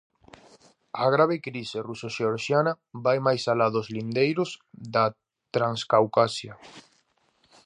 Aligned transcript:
A 1.03 1.05
grave 1.13 1.35
crise 1.47 1.79
ruso-xeorxiana 1.87 2.73
vai 3.05 3.17
máis 3.27 3.43
alá 3.51 3.67
dos 3.75 3.87
lindeiros 3.95 4.49
da 4.93 5.05
Transcaucasia. 5.55 6.53